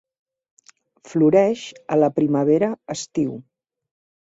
Floreix 1.09 1.67
a 1.97 1.99
la 2.05 2.11
primavera- 2.17 2.73
estiu. 2.97 3.39